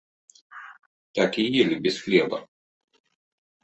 [1.21, 2.37] Так і елі без хлеба.